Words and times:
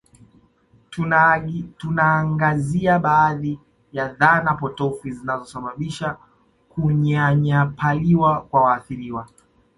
Tunaangazia 1.79 2.99
baadhi 2.99 3.59
ya 3.93 4.07
dhana 4.07 4.53
potofu 4.55 5.09
zinazosababisha 5.09 6.17
kunyanyapaliwa 6.69 8.41
kwa 8.41 8.61
waathiriwa 8.61 9.27